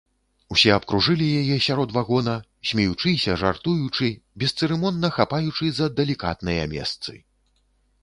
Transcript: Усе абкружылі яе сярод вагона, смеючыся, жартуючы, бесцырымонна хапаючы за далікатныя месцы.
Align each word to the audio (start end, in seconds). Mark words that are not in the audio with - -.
Усе 0.53 0.69
абкружылі 0.75 1.27
яе 1.41 1.57
сярод 1.65 1.93
вагона, 1.97 2.33
смеючыся, 2.71 3.37
жартуючы, 3.43 4.11
бесцырымонна 4.45 5.15
хапаючы 5.21 5.65
за 5.83 5.93
далікатныя 6.01 6.63
месцы. 6.77 7.11